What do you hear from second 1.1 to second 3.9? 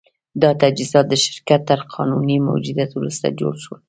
شرکت تر قانوني موجودیت وروسته جوړ شول